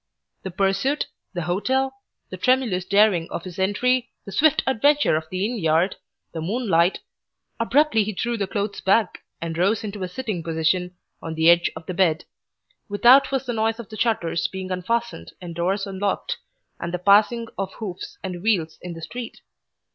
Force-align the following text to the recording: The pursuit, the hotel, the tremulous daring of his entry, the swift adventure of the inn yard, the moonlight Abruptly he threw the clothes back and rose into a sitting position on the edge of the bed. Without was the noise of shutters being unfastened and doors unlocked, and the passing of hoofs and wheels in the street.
The 0.41 0.49
pursuit, 0.49 1.05
the 1.35 1.43
hotel, 1.43 1.93
the 2.31 2.35
tremulous 2.37 2.85
daring 2.85 3.29
of 3.29 3.43
his 3.43 3.59
entry, 3.59 4.09
the 4.25 4.31
swift 4.31 4.63
adventure 4.65 5.15
of 5.15 5.29
the 5.29 5.45
inn 5.45 5.59
yard, 5.59 5.97
the 6.33 6.41
moonlight 6.41 7.01
Abruptly 7.59 8.03
he 8.03 8.11
threw 8.13 8.35
the 8.35 8.47
clothes 8.47 8.81
back 8.81 9.21
and 9.43 9.55
rose 9.59 9.83
into 9.83 10.01
a 10.01 10.07
sitting 10.07 10.41
position 10.41 10.95
on 11.21 11.35
the 11.35 11.51
edge 11.51 11.69
of 11.75 11.85
the 11.85 11.93
bed. 11.93 12.25
Without 12.89 13.31
was 13.31 13.45
the 13.45 13.53
noise 13.53 13.79
of 13.79 13.89
shutters 13.95 14.47
being 14.47 14.71
unfastened 14.71 15.33
and 15.39 15.53
doors 15.53 15.85
unlocked, 15.85 16.37
and 16.79 16.91
the 16.91 16.97
passing 16.97 17.45
of 17.55 17.73
hoofs 17.73 18.17
and 18.23 18.41
wheels 18.41 18.79
in 18.81 18.93
the 18.93 19.03
street. 19.03 19.41